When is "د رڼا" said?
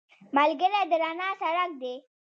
0.89-1.29